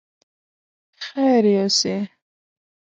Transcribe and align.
خير 1.05 1.43
يوسې! 1.55 1.95